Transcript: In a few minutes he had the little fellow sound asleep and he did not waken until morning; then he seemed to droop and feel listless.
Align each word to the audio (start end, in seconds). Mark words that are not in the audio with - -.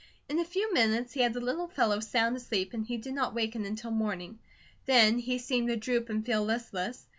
In 0.27 0.39
a 0.39 0.43
few 0.43 0.73
minutes 0.73 1.13
he 1.13 1.19
had 1.21 1.33
the 1.35 1.39
little 1.39 1.67
fellow 1.67 1.99
sound 1.99 2.35
asleep 2.35 2.73
and 2.73 2.83
he 2.83 2.97
did 2.97 3.13
not 3.13 3.35
waken 3.35 3.65
until 3.65 3.91
morning; 3.91 4.39
then 4.87 5.19
he 5.19 5.37
seemed 5.37 5.67
to 5.67 5.75
droop 5.75 6.09
and 6.09 6.25
feel 6.25 6.43
listless. 6.43 7.05